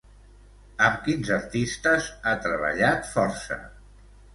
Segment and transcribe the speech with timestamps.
[0.85, 3.65] Amb quins artistes ha treballat força?